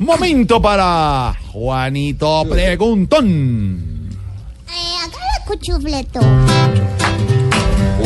Momento 0.00 0.62
para 0.62 1.36
Juanito 1.52 2.46
Preguntón. 2.48 4.08
Eh, 4.66 5.10
cuchufleto. 5.46 6.20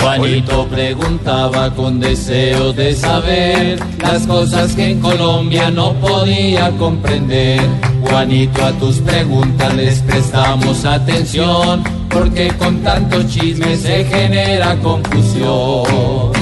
Juanito 0.00 0.66
preguntaba 0.66 1.72
con 1.72 2.00
deseo 2.00 2.72
de 2.72 2.96
saber 2.96 3.78
las 4.02 4.26
cosas 4.26 4.74
que 4.74 4.90
en 4.90 5.00
Colombia 5.00 5.70
no 5.70 5.92
podía 6.00 6.72
comprender. 6.72 7.60
Juanito, 8.02 8.64
a 8.64 8.72
tus 8.72 8.96
preguntas 8.98 9.72
les 9.76 10.00
prestamos 10.00 10.84
atención, 10.84 11.84
porque 12.10 12.48
con 12.58 12.82
tantos 12.82 13.28
chismes 13.28 13.82
se 13.82 14.04
genera 14.04 14.76
confusión. 14.80 16.33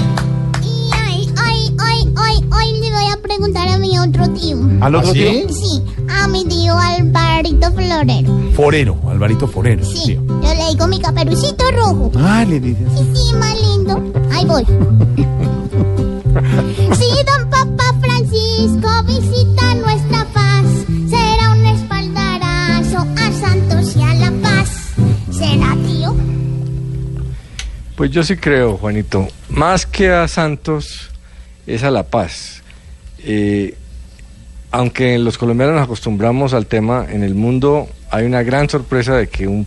¿Al 4.82 4.94
otro 4.96 5.10
¿Ah, 5.10 5.12
sí? 5.12 5.18
tío? 5.20 5.48
Sí, 5.54 5.82
a 6.10 6.26
mi 6.28 6.44
tío 6.46 6.76
Alvarito 6.76 7.72
Florero. 7.72 8.50
Forero, 8.54 8.98
Alvarito 9.08 9.46
Forero. 9.46 9.84
Sí, 9.84 10.14
yo 10.16 10.54
le 10.54 10.68
digo 10.70 10.86
mi 10.88 11.00
caperucito 11.00 11.70
rojo. 11.70 12.10
Ah, 12.16 12.44
le 12.44 12.58
dices. 12.58 12.88
Sí, 12.96 13.06
sí, 13.14 13.34
más 13.36 13.60
lindo. 13.60 14.12
Ahí 14.32 14.44
voy. 14.44 14.64
Si 16.32 17.24
don 17.24 17.50
Papa 17.50 17.94
Francisco 18.00 18.88
visita 19.06 19.74
nuestra 19.74 20.24
paz, 20.32 20.64
será 21.08 21.52
un 21.52 21.66
espaldarazo 21.66 22.98
a 22.98 23.32
Santos 23.38 23.96
y 23.96 24.02
a 24.02 24.14
La 24.14 24.30
Paz. 24.42 24.70
¿Será, 25.30 25.76
tío? 25.86 26.16
Pues 27.96 28.10
yo 28.10 28.22
sí 28.22 28.36
creo, 28.36 28.78
Juanito, 28.78 29.28
más 29.50 29.84
que 29.84 30.10
a 30.10 30.26
Santos 30.26 31.10
es 31.66 31.82
a 31.84 31.90
La 31.90 32.04
Paz. 32.04 32.62
Eh, 33.18 33.76
aunque 34.72 35.18
los 35.18 35.36
colombianos 35.36 35.76
nos 35.76 35.84
acostumbramos 35.84 36.54
al 36.54 36.66
tema, 36.66 37.06
en 37.08 37.22
el 37.22 37.34
mundo 37.34 37.88
hay 38.10 38.24
una 38.24 38.42
gran 38.42 38.70
sorpresa 38.70 39.14
de 39.16 39.28
que 39.28 39.46
un, 39.46 39.66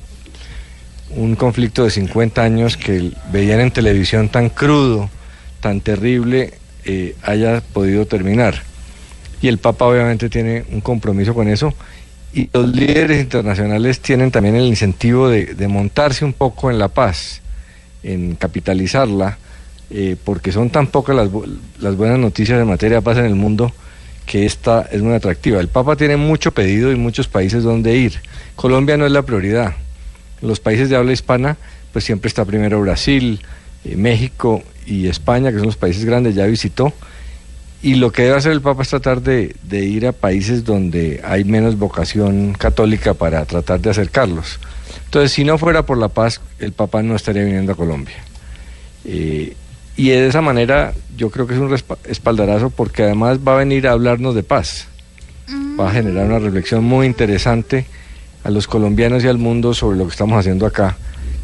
un 1.12 1.36
conflicto 1.36 1.84
de 1.84 1.92
50 1.92 2.42
años 2.42 2.76
que 2.76 3.12
veían 3.32 3.60
en 3.60 3.72
televisión 3.72 4.30
tan 4.30 4.50
crudo, 4.50 5.10
tan 5.62 5.80
terrible, 5.82 6.56
eh, 6.86 7.16
haya 7.22 7.62
podido 7.62 8.08
terminar. 8.08 8.64
Y 9.42 9.48
el 9.48 9.60
Papa 9.60 9.86
obviamente 9.86 10.28
tiene 10.28 10.66
un 10.72 10.82
compromiso 10.82 11.36
con 11.36 11.48
eso. 11.48 11.72
Y 12.34 12.50
los 12.52 12.68
líderes 12.76 13.22
internacionales 13.22 14.00
tienen 14.00 14.32
también 14.32 14.56
el 14.56 14.66
incentivo 14.66 15.30
de, 15.30 15.54
de 15.54 15.68
montarse 15.68 16.26
un 16.26 16.34
poco 16.34 16.72
en 16.72 16.80
la 16.80 16.88
paz 16.88 17.42
en 18.02 18.36
capitalizarla, 18.36 19.38
eh, 19.92 20.16
porque 20.24 20.52
son 20.52 20.72
tan 20.72 20.88
pocas 20.88 21.16
las, 21.16 21.30
las 21.80 21.96
buenas 21.96 22.18
noticias 22.18 22.60
en 22.60 22.68
materia 22.68 22.98
de 22.98 23.02
paz 23.04 23.20
en 23.20 23.26
el 23.26 23.36
mundo 23.36 23.72
que 24.26 24.46
esta 24.46 24.88
es 24.92 25.02
muy 25.02 25.14
atractiva. 25.14 25.60
El 25.60 25.68
Papa 25.68 25.96
tiene 25.96 26.18
mucho 26.18 26.52
pedido 26.52 26.92
y 26.92 26.96
muchos 26.96 27.28
países 27.28 27.64
donde 27.64 27.96
ir. 27.96 28.14
Colombia 28.56 28.98
no 28.98 29.06
es 29.06 29.12
la 29.12 29.22
prioridad. 29.22 29.74
Los 30.42 30.60
países 30.60 30.90
de 30.90 30.96
habla 30.96 31.14
hispana, 31.14 31.58
pues 31.94 32.06
siempre 32.06 32.28
está 32.28 32.46
primero 32.46 32.82
Brasil, 32.82 33.42
eh, 33.84 33.96
México 33.96 34.64
y 34.86 35.08
España, 35.08 35.52
que 35.52 35.58
son 35.58 35.68
los 35.68 35.78
países 35.78 36.06
grandes, 36.06 36.36
ya 36.36 36.46
visitó. 36.46 36.94
Y 37.82 37.96
lo 37.96 38.12
que 38.12 38.24
debe 38.24 38.38
hacer 38.38 38.52
el 38.52 38.62
Papa 38.62 38.82
es 38.82 38.90
tratar 38.90 39.22
de, 39.22 39.56
de 39.64 39.86
ir 39.86 40.08
a 40.08 40.12
países 40.12 40.64
donde 40.64 41.22
hay 41.24 41.44
menos 41.44 41.78
vocación 41.78 42.54
católica 42.54 43.14
para 43.14 43.46
tratar 43.46 43.80
de 43.80 43.92
acercarlos. 43.92 44.60
Entonces, 45.06 45.32
si 45.32 45.44
no 45.44 45.58
fuera 45.58 45.86
por 45.86 45.98
la 45.98 46.10
paz, 46.10 46.42
el 46.60 46.72
Papa 46.72 47.04
no 47.04 47.16
estaría 47.16 47.44
viniendo 47.44 47.74
a 47.74 47.76
Colombia. 47.76 48.16
Eh, 49.06 49.56
y 49.98 50.10
de 50.10 50.28
esa 50.28 50.42
manera 50.42 50.94
yo 51.16 51.30
creo 51.30 51.48
que 51.48 51.54
es 51.54 51.60
un 51.60 51.74
espaldarazo 52.06 52.70
porque 52.70 53.04
además 53.04 53.40
va 53.46 53.54
a 53.54 53.58
venir 53.58 53.88
a 53.88 53.92
hablarnos 53.92 54.36
de 54.36 54.44
paz. 54.44 54.88
Va 55.80 55.90
a 55.90 55.94
generar 55.94 56.26
una 56.26 56.40
reflexión 56.40 56.84
muy 56.84 57.06
interesante 57.06 57.86
a 58.44 58.50
los 58.50 58.68
colombianos 58.68 59.24
y 59.24 59.28
al 59.28 59.38
mundo 59.38 59.74
sobre 59.74 59.98
lo 59.98 60.06
que 60.06 60.12
estamos 60.12 60.40
haciendo 60.40 60.66
acá. 60.66 60.98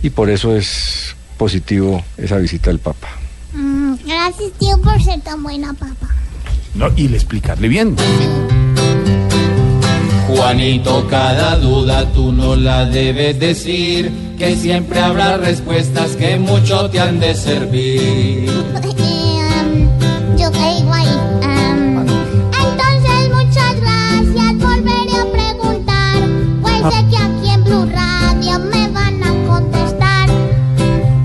Y 0.03 0.09
por 0.09 0.29
eso 0.29 0.55
es 0.55 1.15
positivo 1.37 2.03
esa 2.17 2.37
visita 2.37 2.69
del 2.69 2.79
Papa. 2.79 3.09
Mm, 3.53 3.95
gracias, 4.05 4.51
tío, 4.59 4.77
por 4.81 5.01
ser 5.01 5.21
tan 5.21 5.43
buena, 5.43 5.73
papá. 5.73 6.07
No, 6.75 6.87
y 6.95 7.07
le 7.07 7.17
explicarle 7.17 7.67
bien. 7.67 7.95
Juanito, 10.51 11.07
cada 11.09 11.55
duda 11.55 12.11
tú 12.11 12.33
no 12.33 12.57
la 12.57 12.83
debes 12.83 13.39
decir, 13.39 14.11
que 14.37 14.57
siempre 14.57 14.99
habrá 14.99 15.37
respuestas 15.37 16.17
que 16.17 16.37
mucho 16.37 16.89
te 16.89 16.99
han 16.99 17.21
de 17.21 17.33
servir. 17.33 18.49
Um, 18.49 19.87
yo 20.37 20.51
caigo 20.51 20.91
ahí. 20.91 21.07
Um, 21.07 22.05
entonces, 22.67 23.29
muchas 23.33 23.79
gracias. 23.79 24.57
Volveré 24.57 25.15
a 25.15 25.31
preguntar. 25.31 26.19
Pues 26.61 26.95
sé 26.95 27.05
que 27.09 27.17
aquí 27.17 27.49
en 27.49 27.63
Blue 27.63 27.85
Radio 27.85 28.59
me 28.59 28.89
van 28.89 29.23
a 29.23 29.47
contestar. 29.47 30.29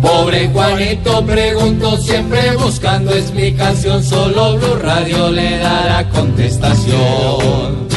Pobre 0.03 0.49
Juanito 0.51 1.27
preguntó 1.27 1.97
siempre 1.97 2.57
buscando 2.59 3.11
explicación, 3.11 4.05
solo 4.05 4.57
Blue 4.57 4.77
Radio 4.77 5.31
le 5.31 5.59
dará 5.59 6.09
contestación. 6.11 7.96